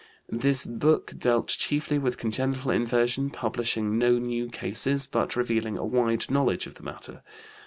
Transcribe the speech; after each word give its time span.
This 0.31 0.65
book 0.65 1.13
dealt 1.15 1.49
chiefly 1.49 1.99
with 1.99 2.17
congenital 2.17 2.71
inversion, 2.71 3.29
publishing 3.29 3.99
no 3.99 4.17
new 4.17 4.47
cases, 4.49 5.05
but 5.05 5.35
revealing 5.35 5.77
a 5.77 5.85
wide 5.85 6.31
knowledge 6.31 6.65
of 6.65 6.73
the 6.73 6.83
matter. 6.83 7.21